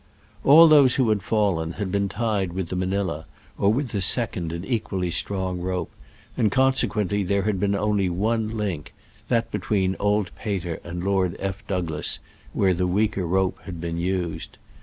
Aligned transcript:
All 0.43 0.67
those 0.67 0.95
who 0.95 1.09
had 1.09 1.21
fallen 1.21 1.73
had 1.73 1.91
beeii 1.91 2.09
tied 2.09 2.53
with 2.53 2.69
the 2.69 2.75
Manila, 2.75 3.27
or 3.55 3.71
with 3.71 3.89
the 3.89 4.01
second 4.01 4.51
and 4.51 4.65
equally 4.65 5.11
strong 5.11 5.61
rope, 5.61 5.91
and 6.35 6.51
consequently 6.51 7.21
there 7.21 7.43
had 7.43 7.59
been 7.59 7.75
only 7.75 8.09
one 8.09 8.49
link— 8.57 8.95
that 9.29 9.51
between 9.51 9.95
old 9.99 10.31
Peter 10.35 10.79
and 10.83 11.03
Lord 11.03 11.35
F. 11.37 11.61
Douglas— 11.67 12.17
where 12.53 12.73
the 12.73 12.87
weaker 12.87 13.27
rope 13.27 13.59
had 13.65 13.79
been 13.79 13.99
used. 13.99 14.57